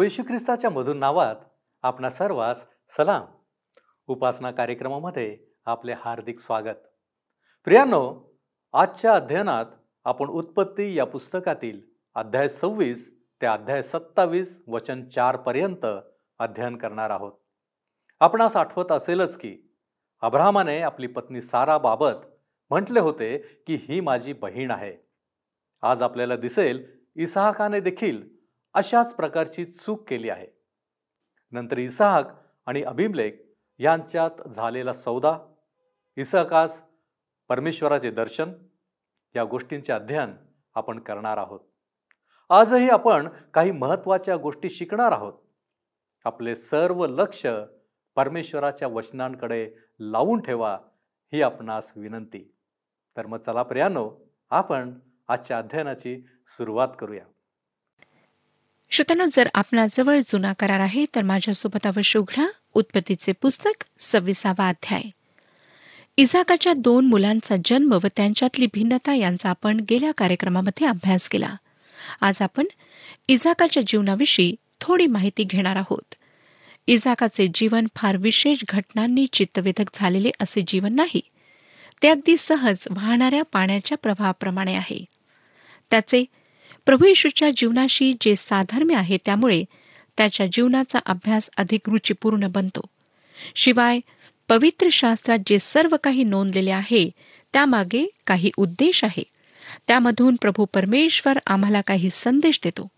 [0.00, 1.36] प्रभू येशू ख्रिस्ताच्या मधून नावात
[1.82, 3.24] आपणा सर्वांस सलाम.
[4.08, 5.36] उपासना कार्यक्रमामध्ये
[5.66, 6.78] आपले हार्दिक स्वागत.
[7.64, 8.32] प्रियांनो
[8.72, 9.66] आजच्या अध्ययनात
[10.04, 11.80] आपण उत्पत्ती या पुस्तकातील
[12.14, 13.06] अध्याय सव्वीस
[13.42, 15.86] ते अध्याय सत्तावीस वचन चारपर्यंत
[16.38, 17.32] अध्ययन करणार आहोत.
[18.20, 19.56] आपणास आठवत असेलच की
[20.20, 22.26] अब्राहमाने आपली पत्नी सारा बाबत
[22.70, 24.96] म्हटले होते की ही माझी बहीण आहे.
[25.82, 26.84] आज आपल्याला दिसेल
[27.16, 28.39] इसहाकाने देखील
[28.74, 30.46] अशाच प्रकारची चूक केली आहे.
[31.50, 32.24] नंतर इसाहक
[32.66, 33.32] आणि अभिमलेख
[33.78, 35.38] यांच्यात झालेला सौदा
[36.16, 36.82] इसहकास
[37.48, 38.52] परमेश्वराचे दर्शन
[39.36, 40.34] या गोष्टींचे अध्ययन
[40.74, 41.60] आपण करणार आहोत.
[42.50, 45.32] आजही आपण काही महत्त्वाच्या गोष्टी शिकणार आहोत.
[46.24, 47.46] आपले सर्व लक्ष
[48.16, 50.78] परमेश्वराच्या वचनांकडे लावून ठेवा
[51.32, 52.56] ही आपणास विनंती.
[53.16, 54.10] तर मग चला प्रियानो
[54.50, 57.24] आपण आजच्या अध्ययनाची सुरुवात करूया.
[58.92, 65.02] श्रोत्यांनो जर आपणाजवळ जुना करार आहे तर माझ्यासोबत अवश्य उघडा उत्पत्तीचे पुस्तक सव्वीसावा अध्याय.
[66.16, 71.56] इझाकाच्या दोन मुलांचा जन्म व त्यांच्यातली भिन्नता यांचा आपण गेल्या कार्यक्रमामध्ये अभ्यास केला.
[72.20, 72.64] आज आपण
[73.28, 76.14] इझाकाच्या जीवनाविषयी थोडी माहिती घेणार आहोत.
[76.86, 81.20] इझाकाचे जीवन फार विशेष घटनांनी चित्तवेधक झालेले असे जीवन नाही.
[82.02, 85.04] ते अगदी सहज वाहणाऱ्या पाण्याच्या प्रवाहाप्रमाणे आहे.
[85.90, 86.24] त्याचे
[86.86, 89.64] प्रभू येशूच्या जीवनाशी जे साधर्म्य आहे त्यामुळे
[90.16, 92.80] त्याच्या जीवनाचा अभ्यास अधिक रुचीपूर्ण बनतो.
[93.54, 94.00] शिवाय
[94.48, 97.10] पवित्र शास्त्रात जे सर्व काही नोंदलेले आहे
[97.52, 99.22] त्यामागे काही उद्देश आहे.
[99.88, 102.88] त्यामधून प्रभू परमेश्वर आम्हाला काही संदेश देतो.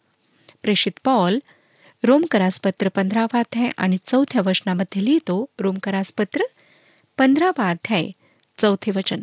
[0.63, 1.39] प्रेषित पॉल
[2.05, 6.43] रोमकरासपत्र पंधरावा अध्याय आणि चौथ्या वचनामध्ये लिहितो रोमकरासपत्र
[7.19, 8.11] पंधरावा अध्याय
[8.59, 9.23] चौथे वचन.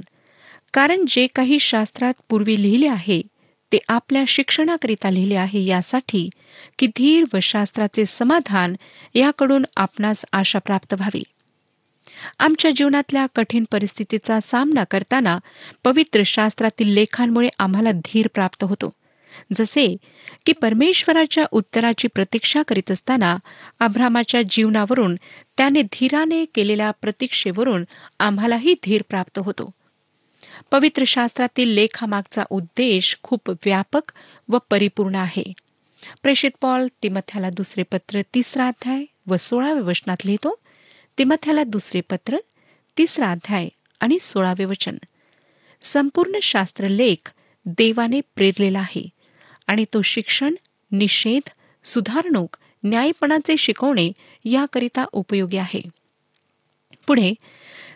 [0.74, 3.22] कारण जे काही शास्त्रात पूर्वी लिहिले आहे
[3.72, 6.30] ते आपल्या शिक्षणाकरिता लिहिले आहे यासाठी
[6.80, 8.76] की धीर व शास्त्राचे समाधान
[9.16, 11.24] याकडून आपणास आशा प्राप्त व्हावी.
[12.40, 15.40] आमच्या जीवनातल्या कठीण परिस्थितीचा सामना करताना
[15.84, 18.94] पवित्र शास्त्रातील लेखांमुळे आम्हाला धीर प्राप्त होतो.
[19.56, 19.98] जसे
[20.46, 23.38] की परमेश्वराच्या उत्तराची प्रतीक्षा करीत असताना
[23.80, 25.16] अभ्रामाच्या जीवनावरून
[25.58, 27.84] त्याने धीराने केलेल्या प्रतीक्षेवरून
[28.20, 29.72] आम्हालाही धीर प्राप्त होतो.
[30.72, 34.12] पवित्र शास्त्रातील लेखामागचा उद्देश खूप व्यापक
[34.50, 35.54] व परिपूर्ण आहे.
[36.24, 40.60] प्रेषित पॉल तिमथ्याला दुसरे पत्र तिसरा अध्याय व सोळाव्या वचनात लिहितो
[41.18, 42.38] तिमथ्याला दुसरे पत्र
[42.98, 43.68] तिसरा अध्याय
[44.00, 44.98] आणि सोळावे वचन.
[45.82, 47.32] संपूर्ण शास्त्रलेख
[47.66, 49.10] देवाने प्रेरलेला आहे
[49.68, 50.54] आणि तो शिक्षण
[50.92, 51.50] निषेध
[51.84, 54.12] सुधारणूक न्यायपणाचे शिकवणे
[54.46, 55.82] याकरिता उपयोगी आहे.
[57.08, 57.34] पुढे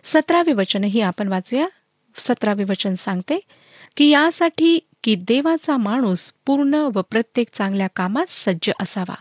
[0.03, 1.67] सतरावे वचनही आपण वाचूया.
[2.18, 3.40] सतरावे वचन सांगते
[3.97, 9.16] की यासाठी की देवाचा माणूस पूर्ण व प्रत्येक चांगल्या कामात सज्ज असावा.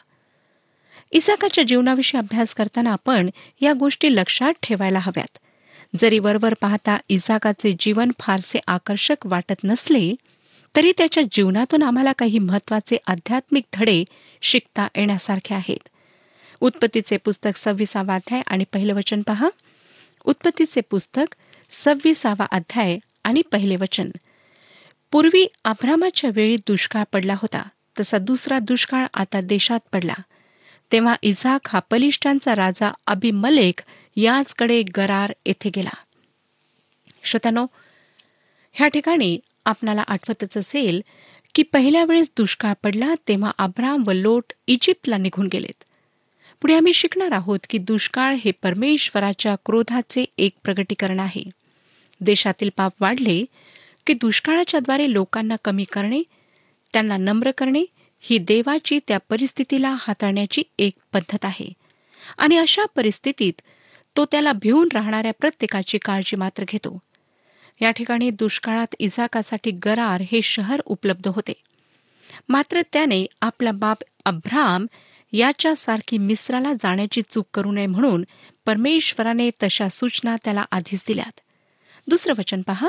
[1.11, 5.39] इसाकाच्या जीवनाविषयी अभ्यास करताना आपण या गोष्टी लक्षात ठेवायला हव्यात.
[5.99, 10.15] जरी वरवर पाहता इसाकाचे जीवन फारसे आकर्षक वाटत नसले
[10.77, 14.05] तरी त्याच्या जीवनातून आम्हाला काही महत्त्वाचे आध्यात्मिक धडे
[14.43, 15.89] शिकता येण्यासारखे आहेत.
[16.61, 19.49] उत्पत्तीचे पुस्तक सव्वीसावा अध्याय आणि पहिलं वचन पहा.
[20.25, 21.35] उत्पत्तीचे पुस्तक
[21.73, 24.11] सव्वीसावा अध्याय आणि पहिले वचन.
[25.11, 27.63] पूर्वी आभ्रामाच्या वेळी दुष्काळ पडला होता
[28.01, 30.15] तसा दुसरा दुष्काळ आता देशात पडला.
[30.93, 33.81] तेव्हा इझाक हा बलिष्ठांचा राजा अभिमलेक
[34.17, 35.91] याचकडे गरार येथे गेला.
[37.25, 37.67] श्रोत्यानो
[38.73, 41.01] ह्या ठिकाणी आपणाला आठवतच असेल
[41.55, 45.85] की पहिल्या वेळेस दुष्काळ पडला तेव्हा अब्राम व लोट इजिप्तला निघून गेलेत.
[46.61, 51.62] पुढे आम्ही शिकणार आहोत की दुष्काळ हे परमेश्वराच्या क्रोधाचे एक प्रगटीकरण आहे.
[52.23, 53.45] देशातील पाप वाढले
[54.07, 56.23] की दुष्काळाच्या द्वारे लोकांना कमी करणे
[56.93, 57.85] त्यांना नम्र करणे
[58.21, 61.73] ही देवाची त्या परिस्थितीला हाताळण्याची एक पद्धत आहे.
[62.39, 63.61] आणि अशा परिस्थितीत
[64.17, 66.99] तो त्याला भिवून राहणाऱ्या प्रत्येकाची काळजी मात्र घेतो.
[67.81, 71.53] या ठिकाणी दुष्काळात इजाकासाठी गरार हे शहर उपलब्ध होते.
[72.49, 74.87] मात्र त्याने आपला बाप अभ्राम
[75.33, 78.25] याच्यासारखी मिस्राला जाण्याची चूक करू नये म्हणून
[78.67, 81.41] परमेश्वराने तशा सूचना त्याला आधीच दिल्यात.
[82.07, 82.89] दुसरं वचन पहा.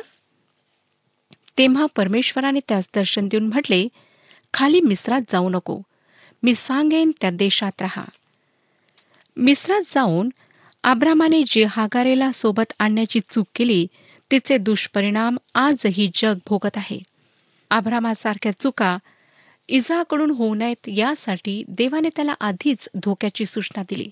[1.58, 3.88] तेव्हा परमेश्वराने त्यास दर्शन देऊन म्हटले
[4.54, 5.82] खाली मिस्रात जाऊ नको.
[6.44, 8.06] मी सांगेन त्या देशात राहा.
[9.38, 10.30] मिस्रात जाऊन
[10.84, 13.88] आब्रामाने जे हागारेला सोबत आणण्याची चूक केली
[14.32, 17.00] तिचे दुष्परिणाम आजही जग भोगत आहे.
[17.70, 18.98] आभ्रामासारख्या चुका
[19.68, 24.10] इजाकडून होऊ नयेत यासाठी देवाने त्याला आधीच धोक्याची सूचना दिली.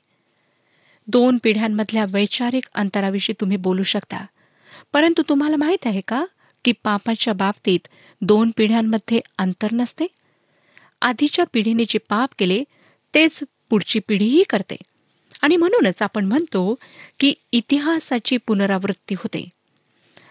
[1.07, 4.25] दोन पिढ्यांमधल्या वैचारिक अंतराविषयी तुम्ही बोलू शकता.
[4.93, 6.25] परंतु तुम्हाला माहीत आहे का
[6.65, 7.87] की पापाच्या बाबतीत
[8.21, 10.07] दोन पिढ्यांमध्ये अंतर नसते?
[11.01, 12.63] आधीच्या पिढीने जे पाप केले
[13.13, 14.75] तेच पुढची पिढीही करते.
[15.41, 16.75] आणि म्हणूनच आपण म्हणतो
[17.19, 19.49] की इतिहासाची पुनरावृत्ती होते.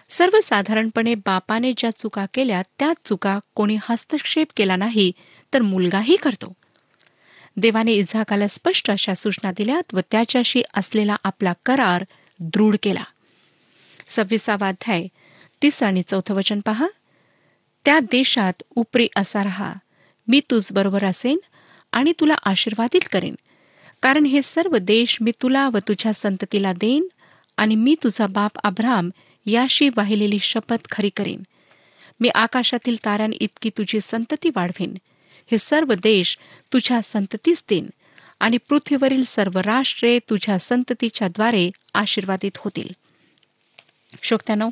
[0.08, 5.12] सर्वसाधारणपणे बापाने ज्या चुका केल्या त्या चुका कोणी हस्तक्षेप केला नाही
[5.54, 6.52] तर मुलगाही करतो.
[7.56, 12.04] देवाने इझाकाला स्पष्ट अशा सूचना दिल्यात व त्याच्याशी असलेला आपला करार
[12.40, 13.04] दृढ केला.
[14.10, 15.06] सव्वीसावा अध्याय
[15.62, 16.86] तीस आणि चौथं वचन पहा.
[17.84, 19.74] त्या देशात उपरी असा रहा.
[20.28, 21.38] मी तुझ बरोबर असेन
[21.92, 23.34] आणि तुला आशीर्वादित करेन.
[24.02, 27.08] कारण हे सर्व देश मी तुला व तुझ्या संततीला देईन
[27.56, 29.10] आणि मी तुझा बाप अब्राम
[29.46, 31.42] याशी वाहिलेली शपथ खरी करीन.
[32.20, 34.94] मी आकाशातील ताऱ्यांइतकी तुझी संतती वाढवीन.
[35.50, 36.38] हे सर्व देश
[36.72, 37.86] तुझ्या संततीस देईन
[38.40, 42.88] आणि पृथ्वीवरील सर्व राष्ट्रे तुझ्या संततीच्या द्वारे आशीर्वादित होतील.
[44.22, 44.68] शोकत्यानो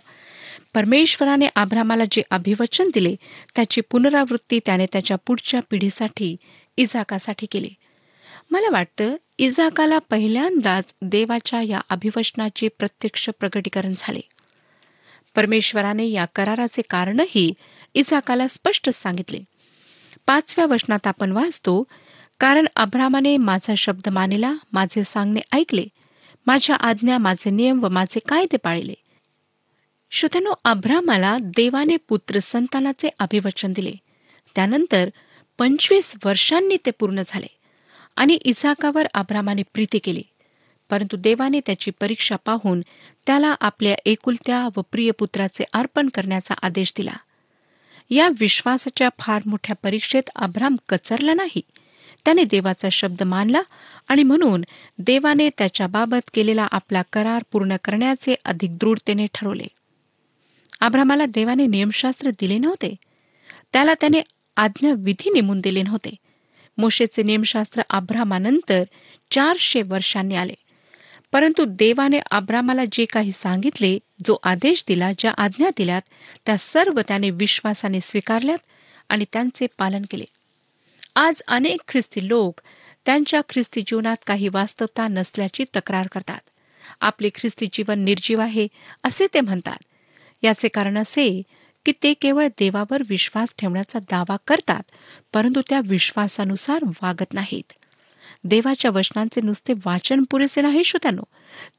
[0.75, 3.17] परमेश्वराने आभ्रामाला जे अभिवचन दिले
[3.55, 6.37] त्याची पुनरावृत्ती त्याने त्याच्या पुढच्या पिढीसाठी
[6.77, 7.71] इजाकासाठी केली.
[8.51, 14.21] मला वाटतं इजाकाला पहिल्यांदाच देवाच्या या अभिवचनाचे प्रत्यक्ष प्रकटीकरण झाले.
[15.35, 17.53] परमेश्वराने या कराराचे कारणही
[17.95, 19.39] इजाकाला स्पष्ट सांगितले.
[20.27, 21.85] पाचव्या वचनात आपण वाचतो
[22.41, 25.85] कारण अभ्रामाने माझा शब्द मानिला माझे सांगणे ऐकले
[26.47, 28.95] माझ्या आज्ञा माझे नियम व माझे कायदे पाळले.
[30.11, 33.93] श्रोत्यानो अब्रामाला देवाने पुत्र संतानाचे अभिवचन दिले.
[34.55, 35.09] त्यानंतर
[35.59, 37.47] पंचवीस वर्षांनी ते पूर्ण झाले
[38.17, 40.23] आणि इसाकावर अब्रामाने प्रीती केली.
[40.91, 42.81] परंतु देवाने त्याची परीक्षा पाहून
[43.27, 47.13] त्याला आपल्या एकुलत्या व प्रिय पुत्राचे अर्पण करण्याचा आदेश दिला.
[48.11, 51.61] या विश्वासाच्या फार मोठ्या परीक्षेत अब्राम कचरला नाही.
[52.25, 53.63] त्याने देवाचा शब्द मानला
[54.09, 54.65] आणि म्हणून
[54.99, 59.67] देवाने त्याच्याबाबत केलेला आपला करार पूर्ण करण्याचे अधिक दृढतेने ठरवले.
[60.81, 62.97] आब्रामाला देवाने नियमशास्त्र दिले नव्हते.
[63.73, 64.21] त्याला त्याने
[64.57, 66.11] आज्ञा विधी नेमून दिले नव्हते.
[66.79, 68.85] मोशेचे नियमशास्त्र आब्रामानंतर
[69.31, 70.55] चारशे वर्षांनी आले.
[71.33, 76.03] परंतु देवाने आब्रामाला जे काही सांगितले जो आदेश दिला ज्या आज्ञा दिल्यात
[76.47, 78.59] त्या सर्व त्याने विश्वासाने स्वीकारल्यात
[79.09, 80.25] आणि त्यांचे पालन केले.
[81.17, 82.61] आज अनेक ख्रिस्ती लोक
[83.07, 86.41] त्यांच्या ख्रिस्ती जीवनात काही वास्तवता नसल्याची तक्रार करतात.
[87.01, 88.69] आपले ख्रिस्ती जीवन निर्जीव आहे
[89.05, 89.83] असे ते म्हणतात.
[90.43, 91.43] याचे कारण असे
[91.87, 94.83] की ते केवळ देवावर विश्वास ठेवण्याचा दावा करतात
[95.33, 97.73] परंतु त्या विश्वासानुसार वागत नाहीत.
[98.45, 101.23] देवाच्या वचनांचे नुसते वाचन पुरेसे नाही श्रोत्यानो.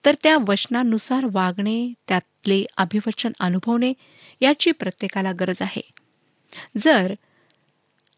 [0.05, 3.93] तर त्या वचनानुसार वागणे त्यातले अभिवचन अनुभवणे
[4.41, 5.81] याची प्रत्येकाला गरज आहे.
[6.77, 7.13] जर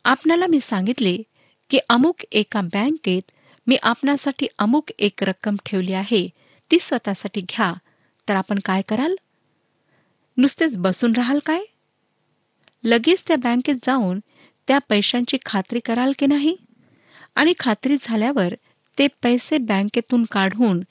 [0.04, 1.18] आपणाला मी सांगितले
[1.70, 3.32] की अमुक एका बँकेत
[3.68, 6.30] मी आपणासाठी अमुक एक रक्कम ठेवली आहे
[6.72, 7.74] ती स्वतःसाठी घ्या
[8.30, 9.16] तर आपण काय कराल?
[10.38, 11.62] नुसतेच बसून राहाल काय?
[12.84, 14.20] लगेच त्या बँकेत जाऊन
[14.68, 16.56] त्या पैशांची खात्री कराल की नाही?
[17.36, 18.54] आणि खात्री झाल्यावर
[18.98, 20.82] ते पैसे बँकेतून काढून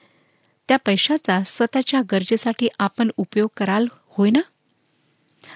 [0.69, 4.41] त्या पैशाचा स्वतःच्या गरजेसाठी आपण उपयोग कराल होय ना?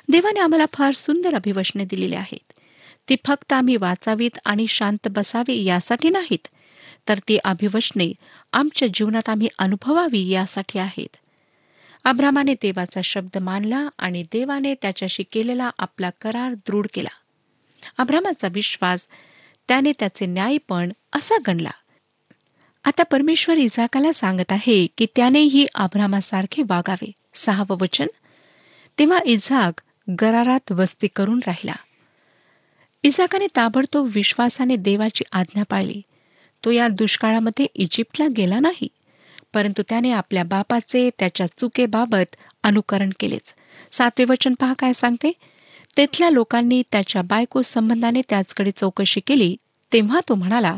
[0.09, 2.53] देवाने आम्हाला फार सुंदर अभिवचने दिलेली आहेत.
[3.09, 6.49] ती फक्त आम्ही वाचावीत आणि शांत बसावी यासाठी नाहीत
[7.09, 8.13] तर ती अभिवचने
[8.53, 11.17] आमच्या जीवनात आम्ही अनुभवावी यासाठी आहेत.
[12.05, 17.09] अब्रामाने देवाचा शब्द मानला आणि देवाने त्याच्याशी केलेला आपला करार दृढ केला.
[17.99, 19.09] अब्रामाचा विश्वास
[19.69, 21.71] त्याने त्याचे न्यायपण असा गणला.
[22.85, 27.13] आता परमेश्वर इजाकाला सांगत आहे की त्यानेही अब्रामासारखे वागावे.
[27.35, 28.07] सहावं वचन.
[28.99, 29.81] तेव्हा इझाक
[30.21, 31.75] गरारात वस्ती करून राहिला.
[33.03, 36.03] इजाकाने ताबडतोब विश्वासाने देवाची आज्ञा पाळली.
[36.65, 38.89] तो या दुष्काळामध्ये इजिप्तला गेला नाही.
[39.55, 43.55] परंतु त्याने आपल्या बापाचे त्याच्या चुकेबाबत अनुकरण केलेच.
[43.91, 45.33] सातवे वचन पहा काय सांगते?
[45.97, 49.57] तेथल्या लोकांनी त्याच्या बायको संबंधाने त्याचकडे चौकशी केली
[49.93, 50.77] तेव्हा तो म्हणाला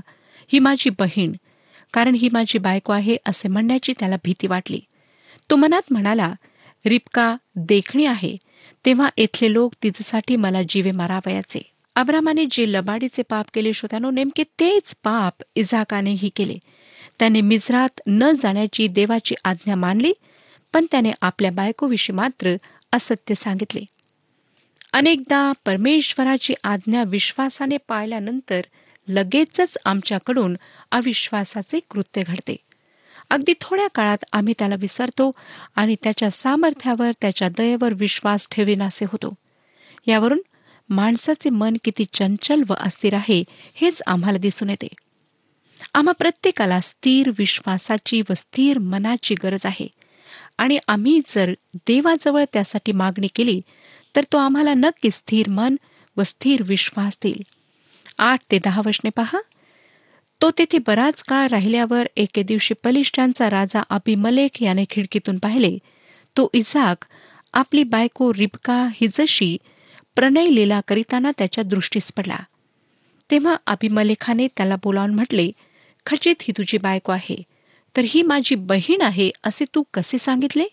[0.53, 1.33] ही माझी बहीण
[1.93, 4.81] कारण ही माझी बायको आहे असे म्हणण्याची त्याला भीती वाटली.
[5.51, 6.33] तो मनात म्हणाला
[6.87, 8.37] रिपका देखणी आहे.
[8.85, 11.61] तेव्हा इथले लोक तिच्यासाठी मला जीवे मारावयाचे.
[11.95, 16.59] अब्रामाने जे लबाडीचे पाप केले श्रोत्यानो नेमके तेच पाप इझाकानेही केले.
[17.19, 20.13] त्याने मिजरात न जाण्याची देवाची आज्ञा मानली
[20.73, 22.57] पण त्याने आपल्या बायकोविषयी मात्र
[22.93, 23.81] असत्य सांगितले.
[24.93, 28.61] अनेकदा परमेश्वराची आज्ञा विश्वासाने पाळल्यानंतर
[29.09, 30.57] लगेचच आमच्याकडून
[30.91, 32.57] अविश्वासाचे कृत्य घडते.
[33.31, 35.33] अगदी थोड्या काळात आम्ही त्याला विसरतो
[35.77, 39.35] आणि त्याच्या सामर्थ्यावर त्याच्या दयेवर विश्वास ठेवेनासे होतो.
[40.07, 40.41] यावरून
[40.89, 43.45] माणसाचे मन किती चंचल व अस्थिर आहे
[43.75, 44.89] हेच आम्हाला दिसून येते.
[45.95, 49.87] आम्हा प्रत्येकाला स्थिर विश्वासाची व स्थिर मनाची गरज आहे.
[50.59, 53.61] आणि आम्ही जर देवाजवळ त्यासाठी मागणी केली
[54.17, 55.77] तर तो आम्हाला नक्की स्थिर मन
[56.17, 57.43] व स्थिर विश्वास देईल.
[58.19, 59.39] आठ ते दहा वशने पहा.
[60.43, 65.79] तो तेथे बराच काळ राहिल्यावर एके दिवशी पलिष्ठांचा राजा अभिमलेख याने खिडकीतून पाहिले.
[66.37, 67.05] तो इझाक
[67.55, 69.57] आपली बायको रिबका हिजशी
[70.17, 72.37] प्रणय लीला करिताना त्याच्या दृष्टीस पडला.
[73.31, 75.51] तेव्हा अभिमलेखाने त्याला बोलावून म्हटले
[76.07, 77.43] खचित ही तुझी बायको आहे.
[77.97, 80.65] तर ही माझी बहीण आहे असे तू कसे सांगितले?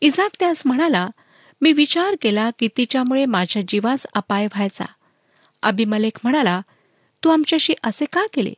[0.00, 1.08] इजाक त्यास म्हणाला
[1.60, 4.84] मी विचार केला की तिच्यामुळे माझ्या जीवास अपाय व्हायचा.
[5.62, 6.60] अभिमलेख म्हणाला
[7.24, 8.52] तू आमच्याशी असे का केले?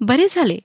[0.00, 0.58] बरे झाले.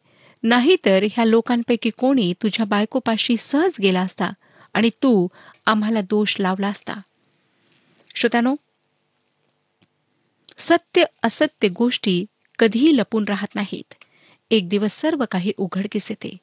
[0.43, 4.31] नाहीतर ह्या लोकांपैकी कोणी तुझ्या बायकोपाशी सहज गेला असता
[4.74, 5.27] आणि तू
[5.65, 6.93] आम्हाला दोष लावला असता.
[8.15, 8.55] श्रोत्यानो
[10.57, 12.25] सत्य असत्य गोष्टी
[12.60, 13.93] कधीही लपून राहत नाहीत.
[14.52, 16.38] एक दिवस सर्व काही उघडकीस येते.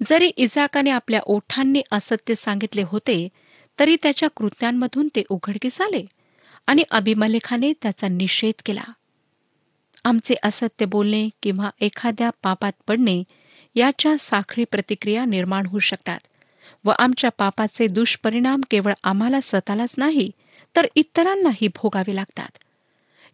[0.00, 3.28] जरी इजाकाने आपल्या ओठांनी असत्य सांगितले होते
[3.78, 6.04] तरी त्याच्या कृत्यांमधून ते उघडकीस आले
[6.66, 8.84] आणि अभिमलेखाने त्याचा निषेध केला.
[10.04, 13.22] आमचे असत्य बोलणे किंवा एखाद्या पापात पडणे
[13.74, 16.18] याच्या साखळी प्रतिक्रिया निर्माण होऊ शकतात
[16.84, 20.30] व आमच्या पापाचे दुष्परिणाम केवळ आम्हाला स्वतःलाच नाही
[20.76, 22.58] तर इतरांनाही भोगावे लागतात.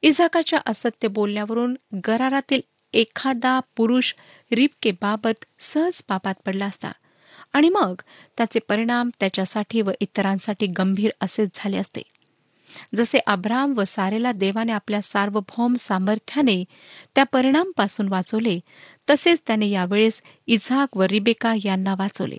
[0.02, 1.76] इजाकाच्या असत्य बोलण्यावरून
[2.08, 2.60] गरारातील
[2.94, 4.14] एखादा पुरुष
[4.52, 6.92] रिबकेबाबत सहज पापात पडला असता
[7.52, 7.94] आणि मग
[8.36, 12.02] त्याचे परिणाम त्याच्यासाठी व इतरांसाठी गंभीर असेच झाले असते.
[12.94, 16.64] जसे अब्राम व सारेला देवाने आपल्या सार्वभौम सामर्थ्याने
[17.14, 18.60] त्या परिणामपासून वाचवले
[19.10, 22.36] तसेच त्याने यावेळेस इझाक व रिबेका यांना वाचवले.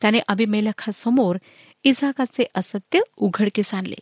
[0.00, 1.36] त्याने अभिमेलखासमोर
[1.84, 3.98] इझाकाचे असत्य उघडकीस आणले.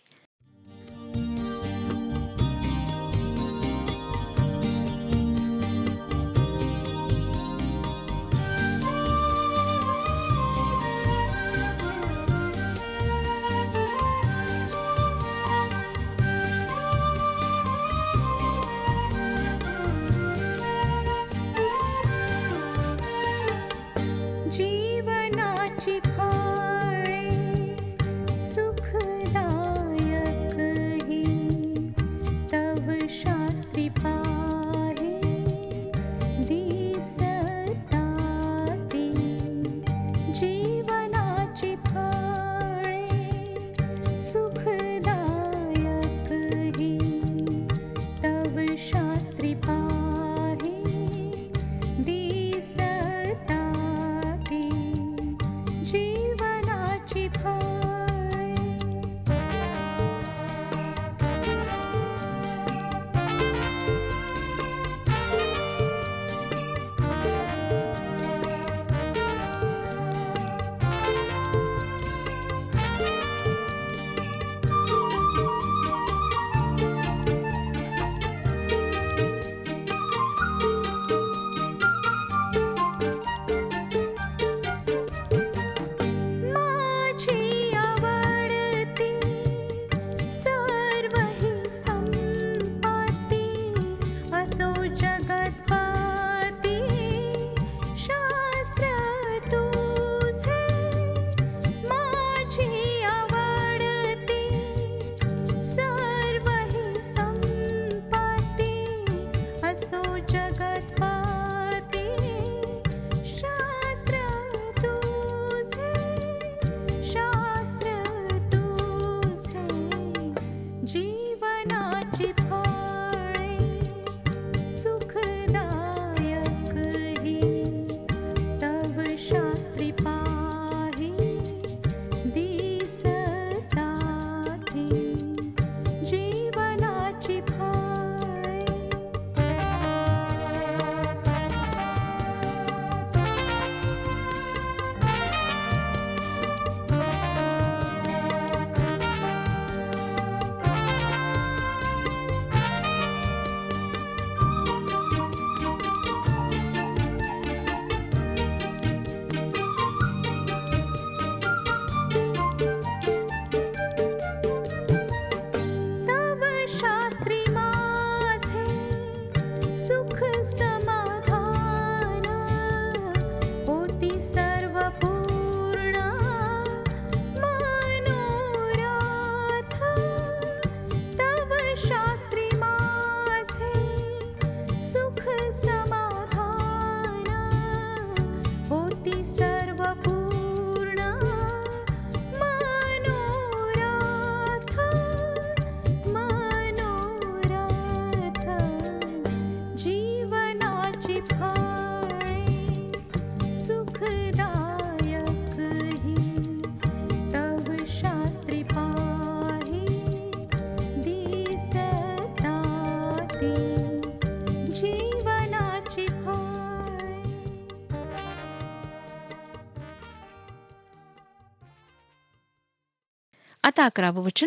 [223.75, 224.47] आता अकरावं वचन?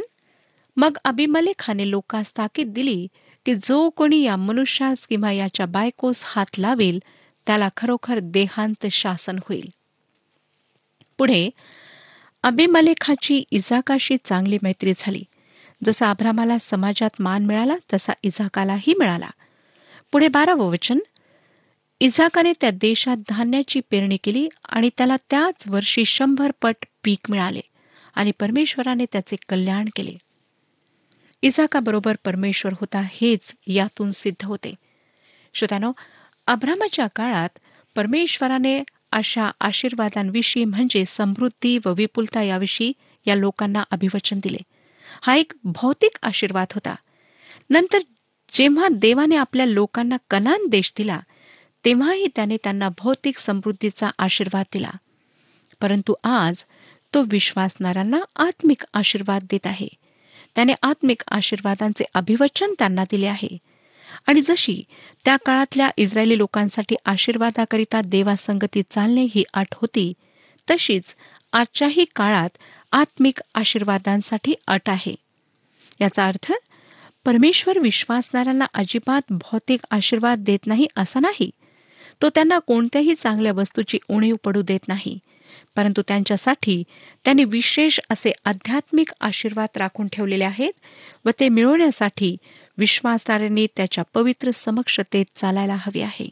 [0.78, 3.08] मग अभिमलेखाने लोकास ताकीद दिली
[3.46, 7.00] की जो कोणी या मनुष्यास किंवा याच्या बायकोस हात लावेल
[7.48, 9.70] त्याला खरोखर देहांत शासन होईल.
[11.18, 11.50] पुढे
[12.44, 15.24] अभिमलेखाची इजाकाशी चांगली मैत्री झाली.
[15.84, 19.30] जसा अभ्रामाला समाजात मान मिळाला तसा इजाकालाही मिळाला.
[20.12, 21.00] पुढे बारावं वचन?
[22.00, 27.62] इझाकाने त्या देशात धान्याची पेरणी केली आणि त्याला त्याच वर्षी शंभर पट पीक मिळाले.
[28.18, 30.14] आणि परमेश्वराने त्याचे कल्याण केले.
[31.42, 34.76] इसाकाबरोबर परमेश्वर होता हेच यातून सिद्ध होते.
[35.54, 35.92] श्रोत्यानो
[36.48, 37.50] अब्रामाच्या काळात
[37.96, 42.94] परमेश्वराने अशा आशीर्वादांविषयी म्हणजे समृद्धी व विपुलता याविषयी
[43.26, 44.58] या लोकांना अभिवचन दिले.
[45.22, 46.96] हा एक भौतिक आशीर्वाद होता.
[47.70, 48.00] नंतर
[48.54, 51.20] जेव्हा देवाने आपल्या लोकांना कनान देश दिला
[51.86, 54.92] तेव्हाही त्याने त्यांना भौतिक समृद्धीचा आशीर्वाद दिला.
[55.82, 56.66] परंतु आज
[57.14, 59.88] तो विश्वासणाऱ्यांना आत्मिक आशीर्वाद देत आहे.
[60.56, 63.58] त्याने आत्मिक आशीर्वादांचे अभिवचन त्यांना दिले आहे.
[64.28, 64.84] आणि जशी
[65.26, 70.14] त्या काळातल्या इस्रायली लोकांसाठी आशीर्वादाकरिता देवासंगती चालणे ही अट होती
[70.72, 71.16] तशीच
[71.54, 72.50] आजच्याही काळात
[72.92, 75.16] आत्मिक आशीर्वादांसाठी अट आहे.
[76.02, 76.52] याचा अर्थ
[77.26, 81.52] परमेश्वर विश्वासणाऱ्यांना अजिबात भौतिक आशीर्वाद देत नाही असा नाही.
[82.22, 85.20] तो त्यांना कोणत्याही चांगल्या वस्तूची उणीव पडू देत नाही.
[85.76, 86.84] परंतु त्यांच्यासाठी
[87.26, 90.74] त्यांनी विशेष असे आध्यात्मिक आशीर्वाद राखून ठेवलेले आहेत
[91.26, 92.38] व ते मिळवण्यासाठी
[92.78, 96.30] विश्वासणाऱ्यांनी त्याच्या पवित्र समक्षतेत चालायला हवे आहे.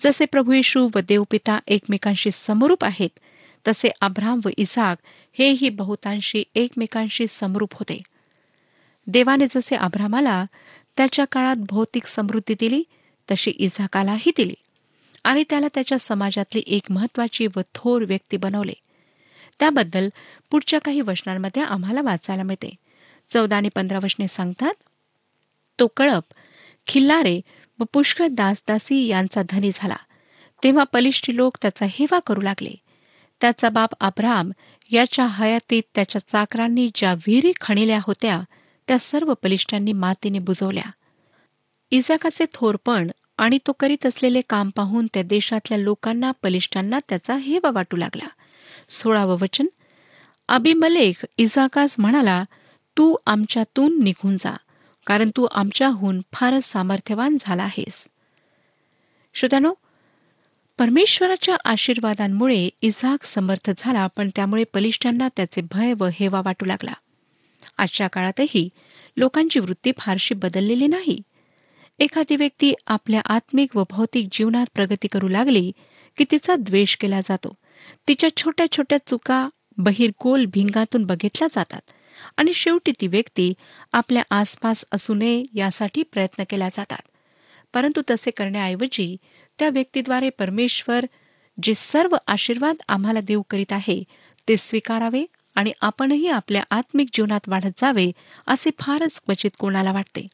[0.00, 3.18] जसे प्रभू येशू व देवपिता एकमेकांशी समरूप आहेत
[3.68, 4.98] तसे अब्राम व इसाक
[5.38, 8.02] हेही बहुतांशी एकमेकांशी समरूप होते.
[9.06, 10.44] देवाने जसे अब्रामाला
[10.96, 12.82] त्याच्या काळात भौतिक समृद्धी दिली
[13.30, 14.54] तशी इझाकालाही दिली.
[15.26, 18.72] आणि त्याला त्याच्या समाजातली एक महत्वाची व थोर व्यक्ती बनवले.
[19.60, 20.08] त्याबद्दल
[20.50, 22.74] पुढच्या काही वचनांमध्ये आम्हाला वाचायला मिळते.
[23.30, 24.74] चौदा आणि पंधरा वचने सांगतात
[25.80, 26.24] तो कळप
[26.86, 27.40] खिल्लारे
[27.78, 29.96] व पुष्कळ दासदासी यांचा धनी झाला.
[30.62, 32.74] तेव्हा पलिष्ठी लोक त्याचा हेवा करू लागले.
[33.40, 34.52] त्याचा बाप अब्राम
[34.90, 38.40] याच्या हयातीत त्याच्या चाकरांनी ज्या विहिरी खणिल्या होत्या
[38.88, 40.90] त्या सर्व पलिष्ठांनी मातीने बुजवल्या.
[41.90, 47.96] इजाकाचे थोरपण आणि तो करीत असलेले काम पाहून त्या देशातल्या लोकांना पलिष्ठांना त्याचा हेवा वाटू
[47.96, 48.28] लागला.
[48.88, 49.66] सोळावं वचन.
[50.48, 52.44] अभिमलेख इजाकास म्हणाला
[52.98, 54.56] तू आमच्यातून निघून जा
[55.06, 58.08] कारण तू आमच्याहून फारच सामर्थ्यवान झाला आहेस.
[59.34, 59.74] श्रोत्यानो
[60.78, 66.92] परमेश्वराच्या आशीर्वादांमुळे इझाक समर्थ झाला पण त्यामुळे पलिष्ठांना त्याचे भय व हेवा वाटू लागला.
[67.78, 68.68] आजच्या काळातही
[69.16, 71.22] लोकांची वृत्ती फारशी बदललेली नाही.
[72.00, 75.70] एखादी व्यक्ती आपल्या आत्मिक व भौतिक जीवनात प्रगती करू लागली
[76.18, 77.54] की तिचा द्वेष केला जातो.
[78.08, 81.90] तिच्या छोट्या छोट्या चुका बहिरगोल भिंगातून बघितल्या जातात
[82.36, 83.52] आणि शेवटी ती व्यक्ती
[83.92, 87.02] आपल्या आसपास असू नये यासाठी प्रयत्न केल्या जातात.
[87.74, 89.16] परंतु तसे करण्याऐवजी
[89.58, 91.04] त्या व्यक्तीद्वारे परमेश्वर
[91.62, 94.02] जे सर्व आशीर्वाद आम्हाला देऊ करीत आहे
[94.48, 98.10] ते स्वीकारावे आणि आपणही आपल्या आत्मिक जीवनात वाढत जावे
[98.46, 100.26] असे फारच क्वचित कोणाला वाटते.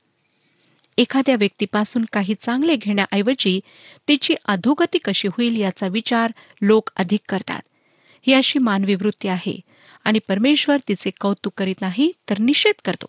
[0.98, 3.60] एखाद्या व्यक्तीपासून काही चांगले घेण्याऐवजी
[4.08, 7.60] तिची अधोगती कशी होईल याचा विचार लोक अधिक करतात.
[8.26, 9.60] ही अशी मानवी वृत्ती आहे
[10.04, 13.06] आणि परमेश्वर तिचे कौतुक करीत नाही तर निषेध करतो.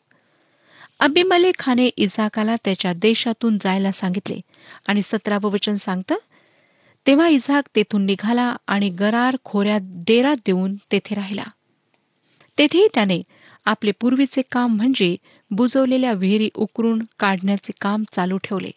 [0.99, 4.39] अबिमलेखाने इझाकाला त्याच्या देशातून जायला सांगितले
[4.87, 6.15] आणि सतरावं वचन सांगतं
[7.07, 11.43] तेव्हा इझाक तेथून निघाला आणि गरार खोऱ्यात डेरा देऊन तेथे राहिला.
[12.57, 13.21] तेथेही त्याने
[13.65, 15.15] आपले पूर्वीचे काम म्हणजे
[15.51, 18.71] बुजवलेल्या विहिरी उकरून काढण्याचे काम चालू ठेवले.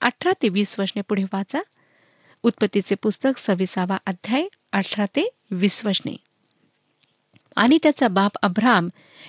[0.00, 1.60] अठरा ते वीस वचने पुढे वाचा.
[2.42, 6.16] उत्पत्तीचे पुस्तक सव्वीसावा अध्याय अठरा ते वीस वचने
[7.56, 8.88] आणि त्याचा बाप अब्राम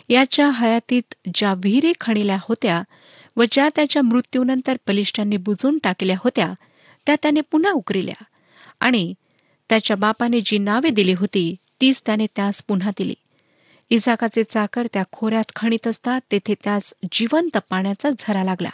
[0.10, 2.82] याच्या हयातीत ज्या विहिरी खणिल्या होत्या
[3.38, 6.54] व ज्या त्याच्या मृत्यूनंतर बलिष्ठांनी बुजून टाकल्या होत्या
[7.08, 8.24] त्या त्याने पुन्हा उकरिल्या.
[8.80, 9.14] आणि
[9.70, 13.14] त्याच्या बापाने जी नावे दिली होती तीच त्याने त्यास पुन्हा दिली.
[13.90, 18.70] इजाकाचे चाकर त्या खोऱ्यात खणीत असतात तेथे त्यास जिवंत पाण्याचा झरा लागला.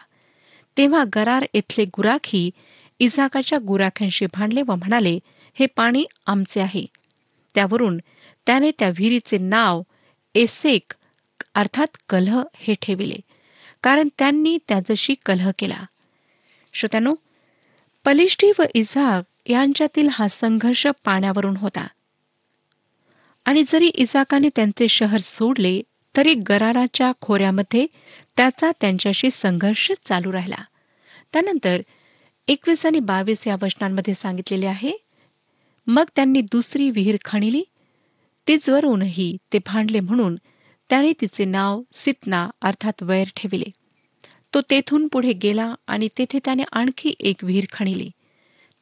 [0.78, 2.49] तेव्हा गरार येथले गुराखी
[2.99, 5.19] इजाकाच्या गुराख्यांशी भांडले व म्हणाले
[5.54, 6.86] हे पाणी आमचे आहे.
[7.56, 7.97] त्यावरून
[8.45, 9.82] त्याने त्या विहिरीचे नाव
[10.36, 10.93] एसेक
[11.56, 13.15] अर्थात कलह हे ठेविले
[13.84, 15.84] कारण त्यांनी त्याजशी कलह केला.
[16.73, 17.15] श्रोत्यानो
[18.06, 21.88] पलिष्ठी व इझाक यांच्यातील हा संघर्ष पाण्यावरून होता.
[23.45, 25.81] आणि जरी इजाकाने त्यांचे शहर सोडले
[26.15, 27.86] तरी गराराच्या खोऱ्यामध्ये
[28.38, 30.63] त्याचा त्यांच्याशी संघर्ष चालू राहिला.
[31.34, 31.81] त्यानंतर
[32.47, 34.91] एकवीस आणि बावीस या वचनांमध्ये सांगितलेले आहे
[35.88, 37.63] मग त्यांनी दुसरी विहीर खणिली.
[38.47, 40.36] तिचवरूनही ते भांडले म्हणून
[40.89, 43.69] त्याने तिचे नाव सितना अर्थात वैर ठेविले.
[44.53, 48.10] तो तेथून पुढे गेला आणि तेथे त्याने आणखी एक विहीर खणिली.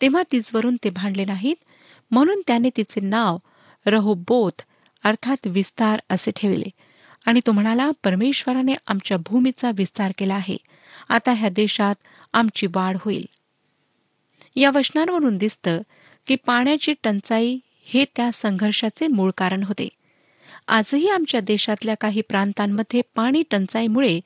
[0.02, 1.71] तेव्हा तिचवरून ते भांडले नाहीत
[2.12, 3.38] म्हणून त्याने तिचे नाव
[3.86, 4.62] रहोबोत
[5.04, 6.69] अर्थात विस्तार असे ठेवले.
[7.26, 10.58] आणि तो म्हणाला परमेश्वराने आमच्या भूमीचा विस्तार केला आहे.
[11.10, 11.96] आता ह्या देशात
[12.34, 13.26] आमची वाढ होईल.
[14.56, 15.82] या वचनांवरून दिसतं
[16.28, 19.89] की पाण्याची टंचाई हे त्या संघर्षाचे मूळ कारण होते.
[20.67, 24.19] आजही आमच्या देशातल्या काही प्रांतांमध्ये पाणी टंचाईमुळे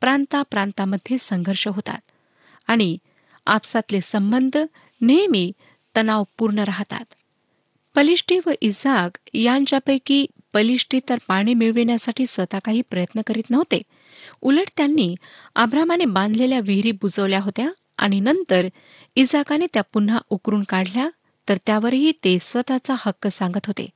[0.00, 1.98] प्रांताप्रांतामध्ये संघर्ष होतात.
[2.66, 2.98] आणि
[3.46, 4.58] आपसातले संबंध
[5.00, 5.52] नेहमी
[5.96, 7.04] तणावपूर्ण राहतात.
[7.94, 13.82] पलिष्टी व इझाक यांच्यापैकी पलिष्टी तर पाणी मिळविण्यासाठी स्वतः काही प्रयत्न करीत नव्हते.
[14.42, 15.14] उलट त्यांनी
[15.54, 18.66] आभ्रामाने बांधलेल्या विहिरी बुजवल्या होत्या आणि नंतर
[19.16, 21.08] इजाकाने त्या पुन्हा उकरून काढल्या
[21.48, 23.86] तर त्यावरही ते स्वतःचा हक्क सांगत होते.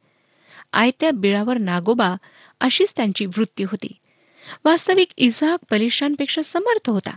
[0.73, 2.15] आयत्या बिळावर नागोबा
[2.61, 3.97] अशीच त्यांची वृत्ती होती.
[4.65, 7.17] वास्तविक इझाक बलिष्ठांपेक्षा समर्थ होता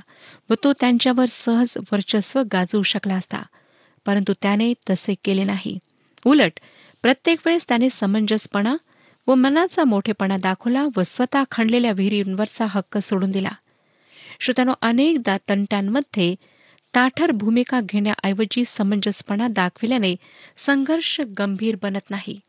[0.50, 3.42] व तो त्यांच्यावर सहज वर्चस्व गाजवू शकला असता
[4.06, 5.80] परंतु त्याने तसे केले नाही.
[6.26, 6.60] उलट
[7.02, 8.76] प्रत्येक वेळेस त्याने समंजसपणा
[9.28, 13.50] व मनाचा मोठेपणा दाखवला व स्वतः खणलेल्या विहिरींवरचा हक्क सोडून दिला.
[14.40, 16.36] श्रोत्यानो अनेकदा तंटांमध्ये
[16.96, 20.16] ताठर भूमिका घेण्याऐवजी समंजसपणा दाखविल्याने
[20.56, 22.40] संघर्ष गंभीर बनत नाही.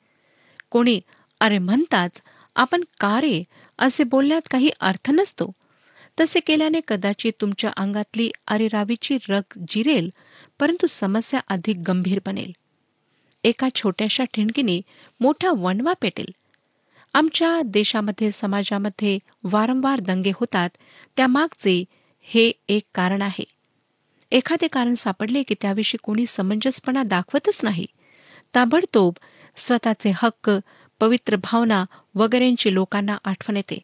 [0.71, 1.01] कोणी
[1.41, 2.23] अरे म्हणताच
[2.57, 3.45] आपण का रे?
[3.79, 5.53] असे बोलण्यात काही अर्थ नसतो.
[6.21, 10.11] तसे केल्याने कदाचित तुमच्या अंगातली अरेरावीची रग जिरेल
[10.61, 12.53] परंतु समस्या अधिक गंभीर बनेल.
[13.45, 14.81] एका छोट्याशा ठिणकीने
[15.21, 16.35] मोठा वणवा पेटेल.
[17.15, 20.71] आमच्या देशामध्ये समाजामध्ये वारंवार दंगे होतात.
[21.17, 21.85] त्यामागचे
[22.23, 23.45] हे एक कारण आहे.
[24.33, 27.87] एखादे कारण सापडले की त्याविषयी कोणी समंजसपणा दाखवतच नाही.
[28.55, 29.15] ताबडतोब
[29.57, 30.51] स्वतःचे हक्क
[31.01, 33.79] पवित्र भावना वगैरेंची लोकांना आठवण येते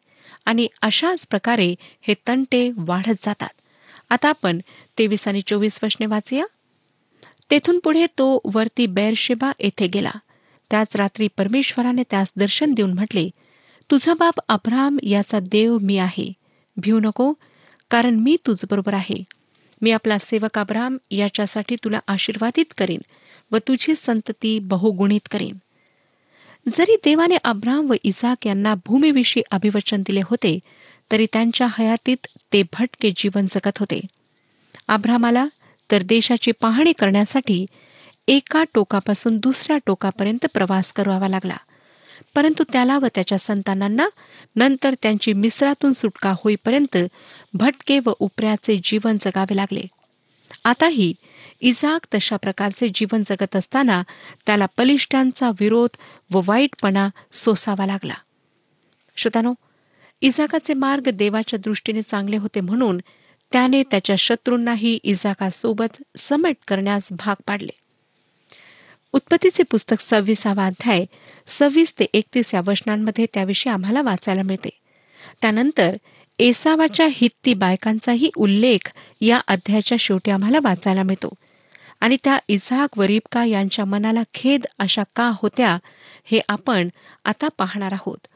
[0.45, 3.49] आणि अशाच प्रकारे हे तंटे वाढत जातात.
[4.09, 4.59] आता आपण
[4.97, 6.45] तेवीस आणि चोवीस वशने वाचूया.
[7.53, 10.11] तेथून पुढे तो वरती बैरशेबा येथे गेला.
[10.71, 13.29] त्याच रात्री परमेश्वराने त्यास दर्शन देऊन म्हटले
[13.91, 16.33] तुझा बाप अब्राम याचा देव मी आहे.
[16.77, 17.33] भिऊ नको
[17.89, 19.23] कारण मी तुझबरोबर आहे.
[19.81, 23.01] मी आपला सेवक अब्राम याच्यासाठी तुला आशीर्वादित करीन
[23.51, 25.55] व तुझी संतती बहुगुणित करीन.
[26.69, 30.59] जरी देवाने अब्राम व इजाक यांना भूमीविषयी अभिवचन दिले होते
[31.11, 34.01] तरी त्यांच्या हयातीत ते भटके जीवन जगत होते.
[34.87, 35.45] अब्रामाला
[35.91, 37.65] तर देशाची पाहणी करण्यासाठी
[38.27, 41.57] एका टोकापासून दुसऱ्या टोकापर्यंत प्रवास करावा लागला.
[42.35, 44.07] परंतु त्याला व त्याच्या संतानांना
[44.55, 46.97] नंतर त्यांची मिस्रातून सुटका होईपर्यंत
[47.53, 49.81] भटके व उपऱ्याचे जीवन जगावे लागले.
[50.63, 51.13] आताही
[51.61, 54.03] इजाक तशा प्रकारचे जीवन जगत असताना
[54.45, 55.89] त्याला बलिष्ठांचा विरोध
[56.31, 58.13] व वाईटपणा सोसावा लागला.
[59.15, 59.53] श्रोतानो
[60.21, 62.99] इजाकाचे मार्ग देवाच्या दृष्टीने चांगले होते म्हणून
[63.53, 67.79] त्याने त्याच्या शत्रूंनाही इजाकासोबत समेट करण्यास भाग पाडले.
[69.11, 71.05] उत्पत्तीचे पुस्तक सव्वीसावा अध्याय
[71.47, 74.69] सव्वीस ते एकतीस या वचनांमध्ये त्याविषयी आम्हाला वाचायला मिळते.
[75.41, 75.95] त्यानंतर
[76.39, 81.33] एसावाच्या हित्ती बायकांचाही उल्लेख या अध्यायाच्या शेवटी आम्हाला वाचायला मिळतो.
[81.99, 85.77] आणि त्या इझाक व रिबका यांच्या मनाला खेद अशा का होत्या
[86.25, 86.89] हे आपण
[87.25, 88.27] आता पाहणार आहोत.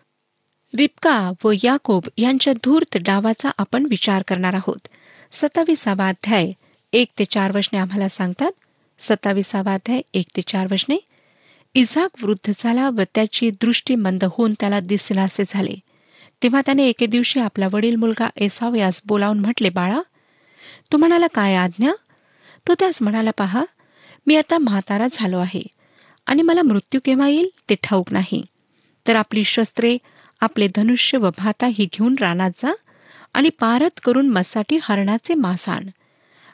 [0.77, 4.88] रिबका व याकोब यांच्या धूर्त डावाचा आपण विचार करणार आहोत.
[5.31, 6.51] सत्तावीसावा अध्याय.
[6.93, 8.51] एक ते चार वचने आम्हाला सांगतात.
[8.99, 10.97] सत्तावीसावा अध्याय एक ते चार वचने.
[11.75, 15.75] इझाक वृद्ध झाला व त्याची दृष्टी मंद होऊन त्याला दिसलासे झाले.
[16.43, 20.01] तेव्हा त्याने एके दिवशी आपला वडील मुलगा एसाव यास बोलावून म्हटले बाळा
[20.91, 21.91] तू म्हणाला काय आज्ञा?
[22.67, 23.65] तो त्यास म्हणाला पहा
[24.27, 25.63] मी आता म्हातारा झालो आहे
[26.25, 28.45] आणि मला मृत्यू केव्हा येईल ते ठाऊक नाही.
[29.07, 29.97] तर आपली शस्त्रे
[30.41, 32.71] आपले धनुष्य व भाता ही घेऊन रानात जा.
[33.38, 35.84] आणि पारत करून मसाठी हरणाचे मांस आण.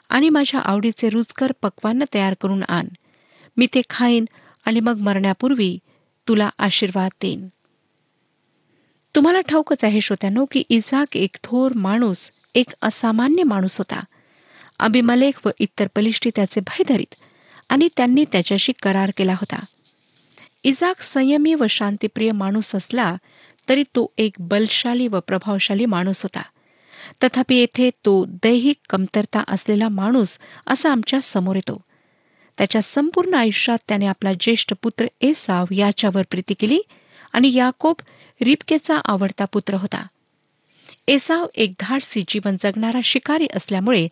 [0.08, 2.86] आणि माझ्या आवडीचे रुचकर पक्वान्न तयार करून आण.
[3.56, 4.24] मी ते खाईन
[4.64, 5.78] आणि मग मरण्यापूर्वी
[6.28, 7.48] तुला आशीर्वाद देईन.
[9.14, 14.00] तुम्हाला ठाऊकच आहे श्रोत्यानो की इजाक एक थोर माणूस एक असामान्य माणूस होता.
[14.78, 17.14] अभिमलेख व इतर बलिष्ठी त्याचे भय धरीत
[17.68, 19.64] आणि त्यांनी त्याच्याशी करार केला होता.
[20.64, 23.16] इजाक संयमी व शांतिप्रिय माणूस असला
[23.68, 26.42] तरी तो एक बलशाली व प्रभावशाली माणूस होता.
[27.24, 31.80] तथापि येथे तो दैहिक कमतरता असलेला माणूस असा आमच्यासमोर येतो.
[32.58, 36.80] त्याच्या संपूर्ण आयुष्यात त्याने आपला ज्येष्ठ पुत्र एसाव याच्यावर प्रीती केली
[37.32, 37.94] आणि याकोब
[38.42, 40.06] रिपकेचा आवडता पुत्र होता.
[41.08, 44.08] एसाव एक धाडसी जीवन जगणारा शिकारी असल्यामुळे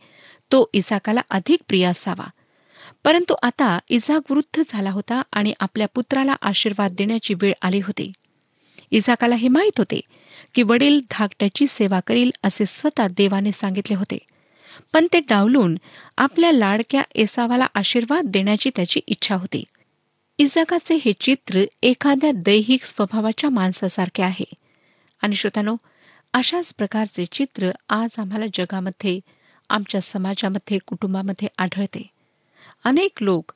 [0.52, 2.30] तो इसाकाला अधिक प्रिय असावा.
[3.04, 8.12] परंतु आता इजाक वृद्ध झाला होता आणि आपल्या पुत्राला आशीर्वाद देण्याची वेळ आली होती.
[8.90, 10.00] इजाकाला हे माहीत होते
[10.54, 14.18] की वडील धाकट्याची सेवा करील असे स्वतः देवाने सांगितले होते.
[14.92, 15.78] पण ते डावलून
[16.16, 19.64] आपल्या लाडक्या एसावाला आशीर्वाद देण्याची त्याची इच्छा होती.
[20.38, 24.44] इजाकाचे हे चित्र एखाद्या दैहिक स्वभावाच्या माणसासारखे आहे.
[25.22, 25.76] आणि श्रोतानो
[26.32, 29.20] अशाच प्रकारचे चित्र आज आम्हाला जगामध्ये
[29.70, 32.06] आमच्या समाजामध्ये कुटुंबामध्ये आढळते.
[32.84, 33.52] अनेक लोक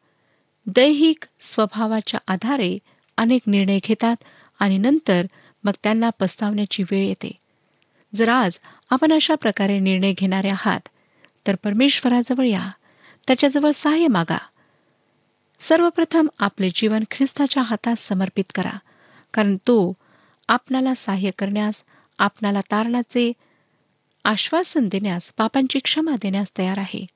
[0.67, 2.79] दैहिक स्वभावाच्या आधारे
[3.17, 4.17] अनेक निर्णय घेतात
[4.59, 5.27] आणि नंतर
[5.67, 7.33] मग त्यांना पस्तावण्याची वेळ येते.
[8.15, 8.59] जर आज
[8.91, 10.89] आपण अशा प्रकारे निर्णय घेणारे आहात
[11.47, 12.65] तर परमेश्वराजवळ या.
[13.27, 14.39] त्याच्याजवळ सहाय्य मागा.
[15.61, 18.79] सर्वप्रथम आपले जीवन ख्रिस्ताच्या हातात समर्पित करा.
[19.35, 19.93] कारण तो
[20.49, 21.85] आपणाला सहाय्य करण्यास
[22.19, 23.33] आपणाला तारणाचे
[24.25, 27.07] आश्वासन देण्यास पापांची क्षमा देण्यास तयार आहे.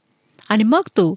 [0.48, 1.14] आणि मग तो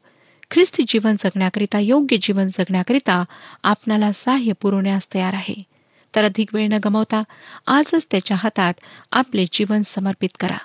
[0.51, 3.23] ख्रिस्ती जीवन जगण्याकरिता योग्य जीवन जगण्याकरिता
[3.63, 5.72] आपणाला सहाय्य पुरवण्यास तयार आहे.
[6.15, 7.23] तर अधिक वेळ न गमावता
[7.67, 8.73] आजच त्याच्या हातात
[9.11, 10.57] आपले जीवन समर्पित करा.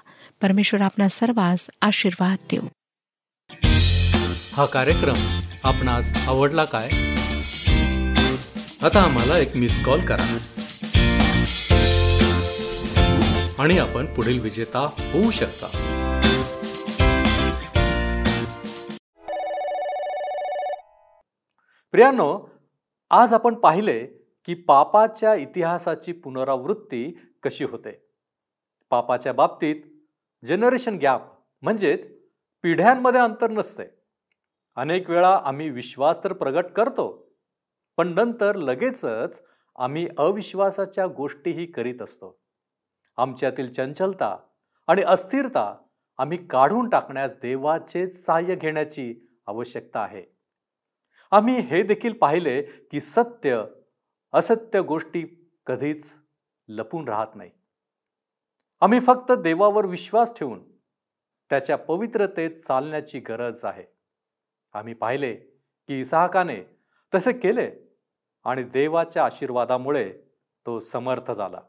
[0.43, 2.67] परमेश्वर आपणा सर्वांस आशीर्वाद देऊ.
[4.53, 6.89] हा कार्यक्रम आपणास आवडला काय?
[8.83, 10.39] आता आम्हाला एक मिस कॉल करा.
[13.59, 14.81] आणि आपण पुढील विजेता
[15.13, 15.95] होऊ शकता.
[21.93, 22.49] प्रियानो
[23.11, 24.07] आज आपण पाहिले
[24.49, 27.91] की पापाच्या इतिहासाची पुनरावृत्ती कशी होते?
[28.91, 29.83] पापाच्या बाबतीत
[30.45, 31.23] जनरेशन गॅप
[31.63, 32.09] म्हणजेच
[32.63, 33.85] पिढ्यांमध्ये अंतर नसते.
[34.77, 37.09] अनेक वेळा आम्ही विश्वास तर प्रगट करतो
[37.97, 39.43] पण नंतर लगेचच
[39.77, 42.39] आम्ही अविश्वासाच्या गोष्टीही करीत असतो.
[43.17, 44.37] आमच्यातील चंचलता
[44.87, 45.75] आणि अस्थिरता
[46.19, 49.15] आम्ही काढून टाकण्यास देवाचे सहाय्य घेण्याची
[49.47, 50.25] आवश्यकता आहे.
[51.31, 53.63] आम्ही हे देखील पाहिले की सत्य
[54.33, 56.15] असत्य गोष्टी कधीच
[56.69, 57.51] लपून राहत नाही.
[58.81, 60.77] आम्ही फक्त देवावर विश्वास ठेवून
[61.51, 63.85] त्याच्या पवित्रतेत चालण्याची गरज आहे.
[64.73, 65.35] आम्ही पाहिले
[65.87, 66.57] की इसहाकाने
[67.15, 67.71] तसे केले
[68.45, 70.19] आणि देवाच्या आशीर्वादामुळे
[70.67, 71.61] तो समर्थ झाला.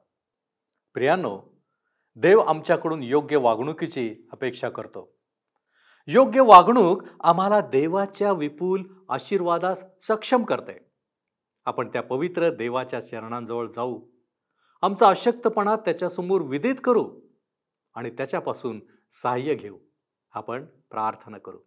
[0.93, 1.41] प्रियांनो
[2.15, 5.17] देव आमच्याकडून योग्य वागणुकीची अपेक्षा करतो.
[6.07, 10.88] योग्य वागणूक आम्हाला देवाच्या विपुल आशीर्वादास सक्षम करते.
[11.69, 14.09] आपण त्या पवित्र देवाच्या चरणांजवळ जाऊ.
[14.81, 17.21] आमचा अशक्तपणा त्याच्यासमोर विदित करू
[17.93, 18.79] आणि त्याच्यापासून
[19.11, 19.77] सहाय्य घेऊ.
[20.31, 21.59] आपण प्रार्थना करू.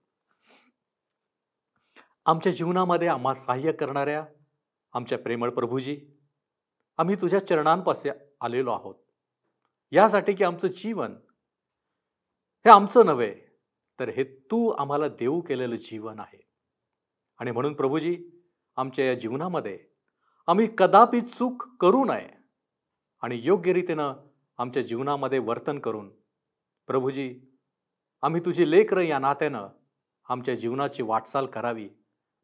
[2.26, 4.24] आमच्या जीवनामध्ये आम्हा सहाय्य करणाऱ्या
[4.92, 6.00] आमच्या प्रेमळ प्रभूजी
[6.98, 8.10] आम्ही तुझ्या चरणांपासे
[8.40, 8.94] आलेलो आहोत.
[9.92, 11.12] यासाठी की आमचं जीवन
[12.64, 13.34] हे आमचं नव्हे
[14.00, 16.48] तर हे तू आम्हाला देऊ केलेलं जीवन आहे.
[17.38, 18.30] आणि म्हणून प्रभूजी
[18.76, 19.91] आमच्या या जीवनामध्ये
[20.46, 22.28] आम्ही कदापि चूक करू नये
[23.22, 24.12] आणि योग्यरीतीनं
[24.59, 26.11] आमच्या जीवनामध्ये वर्तन करून
[26.87, 27.40] प्रभूजी
[28.22, 29.68] आम्ही तुझी लेकरं या नात्यानं
[30.28, 31.90] आमच्या जीवनाची वाटचाल करावी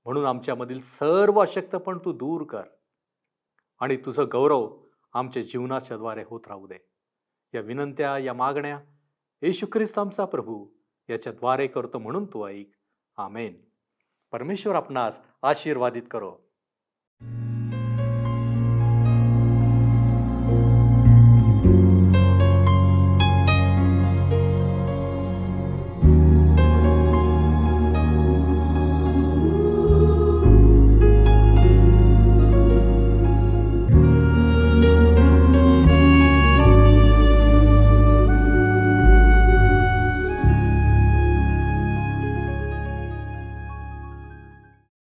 [0.05, 2.63] म्हणून आमच्यामधील सर्व अशक्तपण तू दूर कर
[3.81, 4.79] आणि तुझं गौरव
[5.13, 6.89] आमच्या जीवनाच्याद्वारे होत राहू दे.
[7.55, 8.81] या विनंत्या या मागण्या
[9.43, 10.67] येशू ख्रिस्त आमचा प्रभू
[11.09, 12.71] याच्याद्वारे करतो म्हणून तू ऐक.
[13.17, 13.61] आमेन.
[14.33, 16.37] परमेश्वर आपणास आशीर्वादित करो.